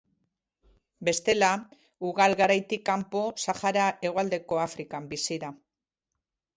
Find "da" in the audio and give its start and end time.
5.49-5.57